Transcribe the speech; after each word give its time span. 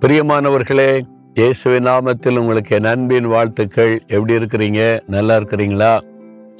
பிரியமானவர்களே 0.00 1.00
இயேசுவின் 1.34 1.86
நாமத்தில் 1.86 2.38
உங்களுக்கு 2.38 2.76
என் 2.76 2.84
அன்பின் 2.84 3.26
வாழ்த்துக்கள். 3.26 4.02
எப்படி 4.08 4.34
இருக்கிறீங்க? 4.34 5.00
நல்லா 5.06 5.36
இருக்கிறீங்களா? 5.36 6.00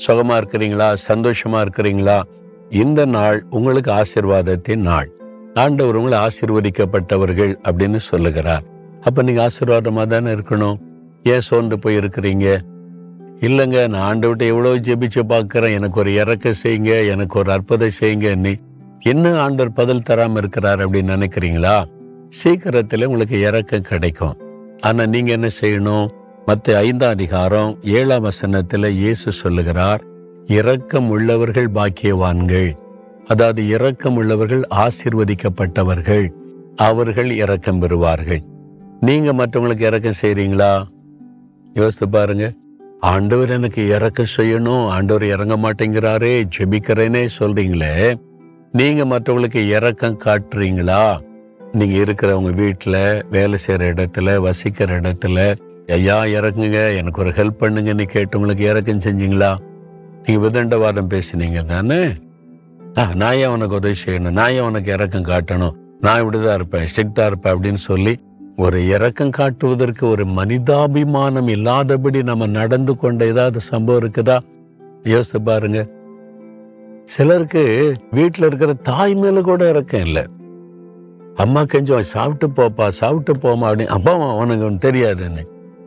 சுகமா 0.07 0.35
இருக்கிறீங்களா? 0.41 0.97
சந்தோஷமா 1.09 1.59
இருக்கிறீங்களா? 1.65 2.23
இந்த 2.69 3.05
நாள் 3.05 3.45
உங்களுக்கு 3.51 3.93
ஆசிர்வாதத்தின் 3.93 4.77
நாள். 4.77 5.11
ஆண்டவர் 5.55 5.97
உங்களை 5.97 6.19
ஆசிர்வதிக்கப்பட்டவர்கள் 6.19 7.57
அப்படின்னு 7.65 7.97
சொல்லுகிறார். 7.97 8.63
அப்ப 9.01 9.23
நீங்க 9.23 9.47
ஆசீர்வாதமா 9.47 10.07
தானே 10.07 10.33
இருக்கணும்? 10.33 10.81
ஏன் 11.23 11.41
சோர்ந்து 11.41 11.79
போய் 11.79 11.97
இருக்கிறீங்க 11.97 12.59
இல்லைங்க 13.41 13.89
நான் 13.89 14.09
ஆண்டவர்கிட்ட 14.09 14.47
எவ்வளோ 14.47 14.75
ஜெபிச்சு 14.75 15.25
பார்க்குறேன். 15.29 15.73
எனக்கு 15.73 16.01
ஒரு 16.01 16.15
இறக்க 16.15 16.53
செய்யுங்க 16.63 17.11
எனக்கு 17.11 17.39
ஒரு 17.39 17.53
அற்புதம் 17.53 17.97
செய்யுங்க 18.01 18.37
நீ 18.37 18.55
இன்னும் 19.01 19.39
ஆண்டவர் 19.39 19.73
பதில் 19.73 20.03
தராமல் 20.03 20.37
இருக்கிறார் 20.37 20.91
அப்படின்னு 20.91 21.15
நினைக்கிறீங்களா? 21.19 21.85
சீக்கிரத்தில் 22.29 23.05
உங்களுக்கு 23.05 23.41
இறக்கம் 23.41 23.81
கிடைக்கும். 23.81 24.37
ஆனா 24.81 25.07
நீங்க 25.07 25.31
என்ன 25.31 25.49
செய்யணும்? 25.61 26.09
மத்த 26.47 26.75
ஐந்தாம் 26.75 27.11
அதிகாரம் 27.11 27.79
ஏழாம் 27.83 28.25
வசனத்துல 28.25 28.89
இயேசு 28.89 29.33
சொல்லுகிறார் 29.33 30.03
இரக்கம் 30.45 31.09
உள்ளவர்கள் 31.09 31.71
பாக்கியவான்கள். 31.71 32.77
அதாவது 33.27 33.67
இரக்கம் 33.67 34.15
உள்ளவர்கள் 34.15 34.69
ஆசீர்வதிக்கப்பட்டவர்கள். 34.71 36.31
அவர்கள் 36.77 37.31
இரக்கம் 37.31 37.83
பெறுவார்கள். 37.83 38.41
நீங்க 39.01 39.33
மற்றவங்களுக்கு 39.33 39.81
இறக்கம் 39.81 40.21
செய்றீங்களா? 40.23 40.87
யோசித்து 41.75 42.09
பாருங்க. 42.09 42.53
ஆண்டவர் 43.01 43.51
எனக்கு 43.51 43.89
இறக்கம் 43.89 44.27
செய்யணும். 44.37 44.87
ஆண்டவர் 44.87 45.25
இறங்க 45.25 45.57
மாட்டேங்கிறாரே. 45.57 46.47
ஜெபிக்கிறேனே 46.59 47.29
சொல்றீங்களே. 47.39 48.21
நீங்க 48.73 49.05
மற்றவங்களுக்கு 49.05 49.69
இறக்கம் 49.69 50.21
காட்டுறீங்களா? 50.25 51.28
நீங்கள் 51.73 51.99
இருக்கிற 51.99 52.37
உங்கள் 52.37 52.53
வீட்டில் 52.53 53.25
வேலை 53.31 53.57
செய்கிற 53.57 53.93
இடத்துல 53.93 54.37
வசிக்கிற 54.37 55.01
இடத்துல 55.01 55.57
ஐயா 55.87 56.25
இறங்குங்க 56.25 56.97
எனக்கு 56.97 57.21
ஒரு 57.21 57.31
ஹெல்ப் 57.31 57.61
பண்ணுங்கன்னு 57.61 58.07
கேட்டவங்களுக்கு 58.13 58.61
இறக்கம் 58.61 58.99
செஞ்சீங்களா? 58.99 59.57
நீங்கள் 60.25 60.51
விதண்டவாதம் 60.51 61.09
பேசுனீங்க 61.09 61.65
தானே? 61.65 62.13
ஆ, 62.99 63.15
நான் 63.15 63.35
ஏன் 63.35 63.47
உனக்கு 63.47 63.75
உதவி 63.75 63.95
செய்யணும்? 64.05 64.31
நான் 64.31 64.53
ஏன் 64.53 64.61
உனக்கு 64.61 64.93
இறக்கம் 64.93 65.25
காட்டணும்? 65.25 65.73
நான் 66.01 66.23
இப்படிதான் 66.23 66.55
இருப்பேன் 66.55 66.85
ஸ்ட்ரிக்டாக 66.85 67.27
இருப்பேன் 67.27 67.55
அப்படின்னு 67.55 67.73
சொல்லி 67.73 68.19
ஒரு 68.57 68.87
இறக்கம் 68.87 69.31
காட்டுவதற்கு 69.31 70.09
ஒரு 70.09 70.25
மனிதாபிமானம் 70.25 71.49
இல்லாதபடி 71.49 72.23
நம்ம 72.23 72.47
நடந்து 72.47 72.97
கொண்ட 72.97 73.27
ஏதாவது 73.27 73.61
சம்பவம் 73.61 74.03
இருக்குதா? 74.03 74.39
யோசித்து 75.03 75.43
பாருங்க. 75.43 75.89
சிலருக்கு 77.05 77.95
வீட்டில் 78.11 78.47
இருக்கிற 78.47 78.73
தாய் 78.73 79.15
மேல 79.15 79.41
கூட 79.41 79.69
இறக்கம் 79.69 80.01
இல்லை. 80.01 80.27
அம்மா 81.43 81.65
கொஞ்சம் 81.65 82.03
சாப்பிட்டு 82.03 82.47
போப்பா 82.57 82.89
சாப்பிட்டு 82.89 83.33
போமா 83.43 83.67
அப்படின்னு 83.69 83.95
அப்பா 83.97 84.13
அவனுக்கு 84.35 84.91
தெரியாதுன்னு. 84.91 85.43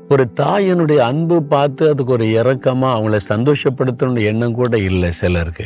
ஒரு 0.09 0.23
தாயினுடைய 0.39 0.97
அன்பு 0.97 1.44
பார்த்து 1.44 1.89
அதுக்கு 1.89 2.11
ஒரு 2.11 2.31
இறக்கமாக 2.31 2.95
அவங்கள 2.97 3.19
சந்தோஷப்படுத்தணும்னு 3.30 4.23
எண்ணம் 4.23 4.53
கூட 4.53 4.77
இல்லை 4.77 5.11
சிலருக்கு. 5.11 5.66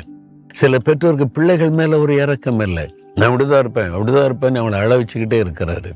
சில 0.53 0.77
பெற்றோருக்கு 0.77 1.29
பிள்ளைகள் 1.29 1.69
மேலே 1.69 1.93
ஒரு 1.93 2.15
இறக்கம் 2.15 2.59
இல்லை. 2.59 2.95
நான் 3.15 3.29
இப்படிதான் 3.29 3.57
இருப்பேன் 3.57 3.91
அப்படிதான் 3.91 4.27
இருப்பேன்னு 4.29 4.61
அவங்கள 4.61 4.83
அழ 4.83 4.97
வச்சுக்கிட்டே 4.97 5.39
இருக்கிறாரு. 5.45 5.91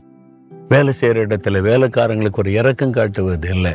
வேலை 0.67 0.93
செய்கிற 0.93 1.25
இடத்துல 1.27 1.61
வேலைக்காரங்களுக்கு 1.61 2.39
ஒரு 2.39 2.53
இறக்கம் 2.53 2.91
காட்டுவது 2.91 3.49
இல்லை. 3.49 3.73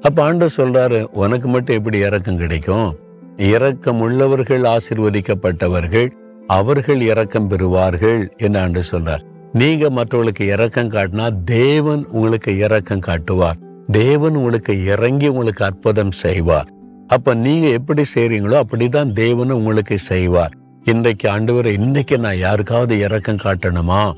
அப்போ 0.00 0.22
ஆண்டவர் 0.22 0.56
சொல்கிறாரு 0.56 1.04
உனக்கு 1.04 1.48
மட்டும் 1.48 1.76
எப்படி 1.76 1.98
இறக்கம் 1.98 2.36
கிடைக்கும்? 2.36 2.88
இறக்கம் 3.36 4.00
உள்ளவர்கள் 4.00 4.60
ஆசிர்வதிக்கப்பட்டவர்கள் 4.60 6.10
அவர்கள் 6.46 7.00
இறக்கம் 7.00 7.48
பெறுவார்கள் 7.48 8.36
என்று 8.36 8.60
ஆண்டு 8.60 8.82
சொல்றார். 8.92 9.24
நீங்க 9.52 9.90
மற்றவர்களுக்கு 9.90 10.46
இரக்கம் 10.46 10.90
காட்டினா 10.90 11.44
தேவன் 11.44 12.06
உங்களுக்கு 12.06 12.56
இரக்கம் 12.56 12.98
காட்டுவார். 12.98 13.58
தேவன் 13.88 14.34
உங்களுக்கு 14.34 14.84
இறங்கி 14.84 15.28
உங்களுக்கு 15.28 15.64
அற்புதம் 15.64 16.10
செய்வார். 16.10 16.72
அப்ப 17.06 17.34
நீங்க 17.34 17.66
எப்படி 17.66 18.02
செய்றீங்களோ 18.14 18.62
அப்படிதான் 18.62 19.12
தேவன் 19.12 19.50
உங்களுக்கு 19.50 19.98
செய்வார். 19.98 20.52
இன்றைக்கு 20.84 21.28
ஆண்டவரை 21.28 21.64
இன்னைக்கு 21.64 22.18
நான் 22.18 22.38
யாருக்காவது 22.38 22.98
இறக்கம் 22.98 23.36
காட்டணுமா? 23.36 24.12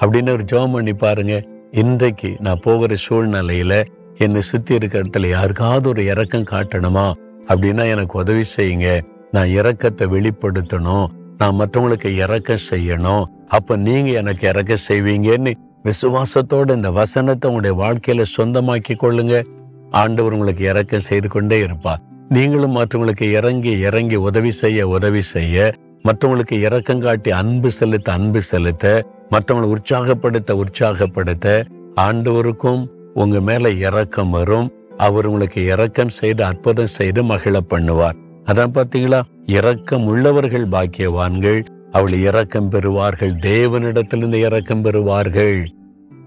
அப்படின்னு 0.00 0.30
ஒரு 0.30 0.44
ஜெபம் 0.52 0.72
பண்ணி 0.72 0.94
பாருங்க. 0.94 1.44
இன்றைக்கு 1.70 2.36
நான் 2.38 2.58
போகிற 2.60 2.94
சூழ்நிலையில 3.08 3.86
என்னை 4.14 4.40
சுத்தி 4.40 4.74
இருக்கிற 4.74 5.04
இடத்துல 5.04 5.28
யாருக்காவது 5.28 5.88
ஒரு 5.88 6.04
இறக்கம் 6.04 6.46
காட்டணுமா? 6.50 7.12
அப்படின்னா 7.46 7.90
எனக்கு 7.90 8.18
உதவி 8.18 8.42
செய்யுங்க. 8.56 9.00
நான் 9.32 9.48
இறக்கத்தை 9.48 10.06
வெளிப்படுத்தணும். 10.06 11.06
நான் 11.38 11.58
மற்றவங்களுக்கு 11.60 12.06
இறக்கம் 12.24 12.66
செய்யணும். 12.70 13.24
அப்ப 13.48 13.76
நீங்க 13.76 14.10
எனக்கு 14.10 14.48
இறக்க 14.48 14.76
செய்வீங்கன்னு 14.88 15.52
விசுவாசத்தோட 15.84 16.74
இந்த 16.74 16.90
வசனத்தை 16.90 17.50
உங்களுடைய 17.50 17.74
வாழ்க்கையில 17.82 18.24
சொந்தமாக்கி 18.36 18.94
கொள்ளுங்க. 19.02 19.46
ஆண்டவர் 19.90 20.32
உங்களுக்கு 20.32 20.64
இறக்கம் 20.64 21.06
செய்து 21.08 21.28
கொண்டே 21.28 21.58
இருப்பார். 21.58 22.00
நீங்களும் 22.28 22.76
மற்றவங்களுக்கு 22.76 23.26
இறங்கி 23.32 23.78
இறங்கி 23.78 24.16
உதவி 24.16 24.50
செய்ய 24.50 24.88
உதவி 24.88 25.22
செய்ய 25.22 25.74
மற்றவங்களுக்கு 26.04 26.56
இறக்கம் 26.60 27.00
காட்டி 27.00 27.30
அன்பு 27.30 27.70
செலுத்த 27.70 28.12
அன்பு 28.12 28.40
செலுத்த 28.42 28.86
மற்றவங்களை 29.30 29.68
உற்சாகப்படுத்த 29.74 30.56
உற்சாகப்படுத்த 30.56 31.64
ஆண்டவருக்கும் 32.00 32.82
உங்க 33.14 33.40
மேல 33.40 33.70
இறக்கம் 33.70 34.30
வரும். 34.30 34.68
அவர் 34.96 35.26
உங்களுக்கு 35.26 35.60
இறக்கம் 35.64 36.08
செய்து 36.08 36.44
அற்புதம் 36.44 36.94
செய்து 36.98 37.22
மகிழ 37.22 37.60
பண்ணுவார். 37.72 38.16
அதான் 38.52 38.72
பாத்தீங்களா 38.72 39.20
இரக்கம் 39.44 40.04
உள்ளவர்கள் 40.04 40.68
பாக்கியவான்கள். 40.68 41.66
அவள் 41.90 42.12
இரக்கம் 42.12 42.70
பெறுவார்கள். 42.70 43.32
தேவனிடத்திலிருந்து 43.40 44.34
இரக்கம் 44.34 44.84
பெறுவார்கள். 44.84 45.66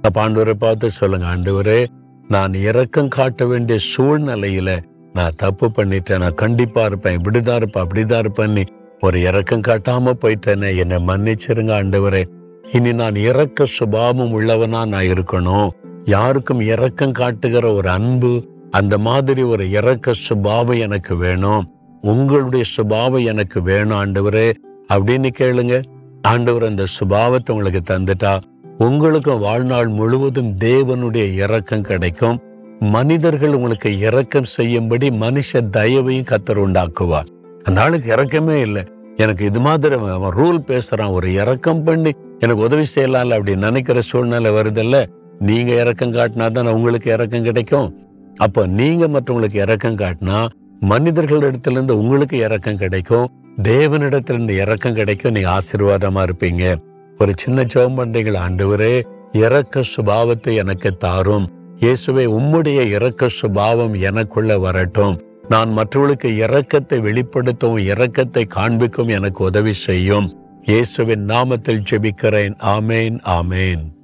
அப்ப 0.02 0.30
ஆண்டவரை 0.30 0.54
பார்த்து 0.54 0.90
சொல்லுங்க 0.90 1.26
ஆண்டவரே 1.26 1.88
நான் 2.28 2.54
இரக்கம் 2.54 3.08
காட்ட 3.08 3.46
வேண்டிய 3.46 3.80
சூழ்நிலையில 3.98 4.84
நான் 5.14 5.32
தப்பு 5.36 5.68
பண்ணிட்டேன். 5.68 6.20
நான் 6.20 6.34
கண்டிப்பா 6.34 6.86
இருப்பேன். 6.86 7.22
இப்படிதான் 7.22 7.56
இருப்பேன். 7.56 7.88
அப்படிதான் 7.88 8.26
இருப்பேன்னு 8.26 8.66
ஒரு 9.00 9.22
இரக்கம் 9.22 9.62
காட்டாம 9.62 10.14
போயிட்டேனே. 10.22 10.78
என்னை 10.78 10.98
மன்னிச்சிருங்க 10.98 11.74
ஆண்டவரே. 11.82 12.26
இனி 12.72 12.94
நான் 12.94 13.16
இறக்க 13.16 13.66
சுபாவம் 13.66 14.40
உள்ளவனா 14.40 14.88
நான் 14.88 15.08
இருக்கணும். 15.08 15.70
யாருக்கும் 16.04 16.60
இரக்கம் 16.60 17.12
காட்டுகிற 17.12 17.74
ஒரு 17.74 17.90
அன்பு 17.90 18.50
அந்த 18.72 18.98
மாதிரி 18.98 19.42
ஒரு 19.42 19.72
இறக்க 19.72 20.14
சுபாவம் 20.14 20.80
எனக்கு 20.80 21.16
வேணும். 21.16 21.76
உங்களுடைய 22.02 22.66
சுபாவம் 22.66 23.26
எனக்கு 23.26 23.62
வேணும் 23.62 23.98
ஆண்டவரே 24.04 24.54
அப்படின்னு 24.94 25.30
கேளுங்க. 25.40 25.84
ஆண்டவர் 26.22 26.64
அந்த 26.64 26.86
சுபாவத்தை 27.00 27.52
உங்களுக்கு 27.52 27.82
தந்துட்டா 27.94 28.42
உங்களுக்கும் 28.78 29.40
வாழ்நாள் 29.40 29.88
முழுவதும் 29.88 30.56
தேவனுடைய 30.62 31.34
இரக்கம் 31.34 31.82
கிடைக்கும். 31.82 32.42
மனிதர்கள் 32.80 33.54
உங்களுக்கு 33.54 33.98
இரக்கம் 33.98 34.44
செய்யும்படி 34.44 35.10
மனுஷ 35.10 35.70
தயவையும் 35.70 36.30
கத்தர் 36.32 36.62
உண்டாக்குவார். 36.66 37.30
அந்த 37.64 37.82
ஆளுக்கு 37.82 38.16
இறக்கமே 38.16 38.56
இல்லை. 38.62 38.84
எனக்கு 39.16 39.46
இது 39.46 39.60
மாதிரி 39.60 39.96
அவன் 39.96 40.36
ரூல் 40.36 40.60
பேசுறான் 40.68 41.12
ஒரு 41.12 41.34
இறக்கம் 41.34 41.84
பண்ணி 41.84 42.12
எனக்கு 42.40 42.64
உதவி 42.64 42.86
செய்யலாம்ல 42.96 43.30
அப்படி 43.30 43.56
நினைக்கிற 43.56 44.02
சூழ்நிலை 44.02 44.52
வருதில்ல. 44.52 45.06
நீங்க 45.40 45.72
இறக்கம் 45.74 46.12
காட்டினா 46.12 46.52
தான் 46.52 46.68
உங்களுக்கு 46.68 47.12
இறக்கம் 47.12 47.44
கிடைக்கும். 47.44 47.98
அப்போ 48.38 48.68
நீங்க 48.68 49.08
மற்றவங்களுக்கு 49.08 49.56
இறக்கம் 49.56 49.96
காட்டினா 49.96 50.48
மனிதர்களிடத்திலிருந்து 50.90 51.92
உங்களுக்கு 51.92 52.38
இறக்கம் 52.38 52.78
கிடைக்கும். 52.78 53.32
தேவனிடத்திலிருந்து 53.64 54.50
இறக்கம் 54.50 54.94
கிடைக்கும். 54.94 55.32
நீங்க 55.32 55.58
ஆசீர்வாதமா 55.58 56.30
இருப்பீங்க. 56.30 56.82
ஒரு 57.18 57.34
சின்ன 57.36 57.64
ஜெபம் 57.64 57.98
பண்றீங்களா 57.98 58.40
ஆண்டவரே 58.48 59.04
இறக்க 59.32 59.84
சுபாவத்தை 59.96 60.56
எனக்கு 60.56 60.98
தாரும். 60.98 61.76
இயேசுவை 61.80 62.28
உம்முடைய 62.28 62.90
இறக்க 62.90 63.28
சுபாவம் 63.28 63.94
எனக்குள்ள 63.94 64.60
வரட்டும். 64.60 65.22
நான் 65.50 65.72
மற்றவர்களுக்கு 65.72 66.30
இரக்கத்தை 66.30 67.00
வெளிப்படுத்தவும் 67.00 67.86
இரக்கத்தை 67.94 68.48
காண்பிக்கும் 68.48 69.08
எனக்கு 69.08 69.44
உதவி 69.44 69.74
செய்யும். 69.74 70.38
இயேசுவின் 70.62 71.26
நாமத்தில் 71.26 71.84
ஜெபிக்கிறேன். 71.92 72.56
ஆமேன் 72.64 73.18
ஆமேன். 73.26 74.01